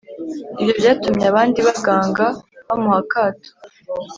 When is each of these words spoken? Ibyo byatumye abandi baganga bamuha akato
Ibyo 0.61 0.73
byatumye 0.79 1.25
abandi 1.31 1.59
baganga 1.67 2.25
bamuha 2.67 2.97
akato 3.03 3.49